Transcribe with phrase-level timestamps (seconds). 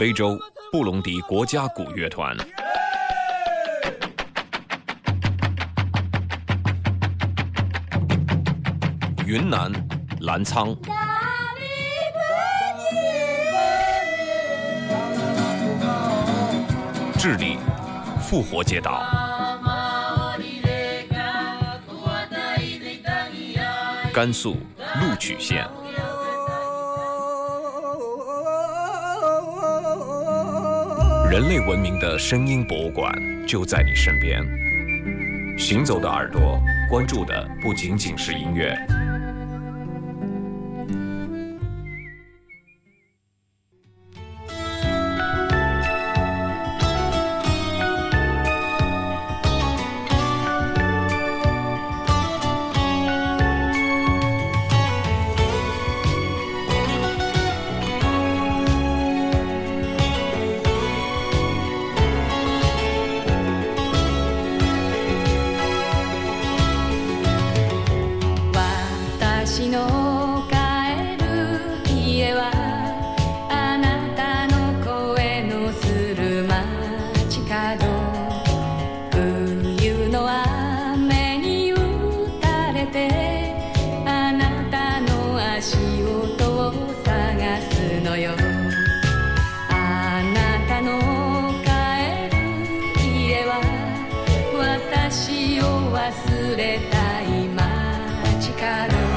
[0.00, 0.40] 非洲
[0.72, 2.34] 布隆迪国家鼓乐团。
[9.26, 9.70] 云南
[10.22, 10.74] 澜沧，
[17.18, 17.58] 智利
[18.22, 19.02] 复活节岛，
[24.14, 24.54] 甘肃
[24.98, 25.68] 录取县，
[31.30, 33.14] 人类文明的声音博物馆
[33.46, 34.42] 就在你身边。
[35.56, 38.76] 行走的耳朵，关注的不仅仅是音乐。
[98.60, 99.09] cara.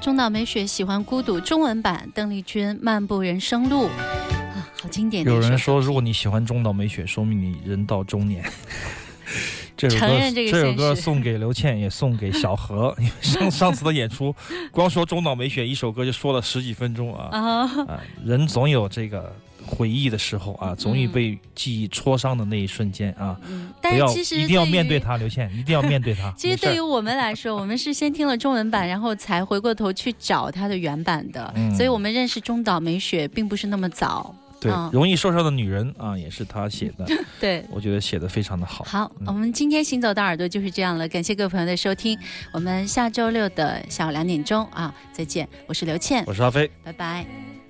[0.00, 5.24] 中岛美雪喜欢孤独，中文版邓丽君《漫步人生路》啊，好经典。
[5.24, 8.44] 有人说，如果你喜欢中岛美雪，说明你人到中年。
[9.76, 12.94] 这首歌这这首歌送给刘倩，也送给小何。
[12.98, 14.32] 因为上 上次的演出，
[14.70, 18.00] 光说中岛美雪一首歌就说了十几分钟啊啊， 啊！
[18.24, 19.34] 人总有这个
[19.74, 23.36] 回忆的时候啊，总有被记忆戳伤的那一瞬间啊！
[23.80, 26.32] 但是其实一定要面对它，刘倩，一定要面对它。
[26.38, 34.34] 其实对于我们来说，我们是先听了中文版，然后才回过头去找它的原版的，嗯所以我们认识中岛美雪并不是那么早。
[34.60, 37.06] 对嗯容易受伤的女人啊，也是他写的，
[37.38, 37.62] 对。
[37.70, 38.82] 我觉得写的非常的好。
[38.84, 42.18] 好，嗯我们今天行走的耳朵就是这样了，感谢各位朋友的收听，
[42.52, 46.70] 我们下周六的下午两点钟啊，再见，我是刘倩，我是阿飞。
[46.82, 47.63] 拜拜。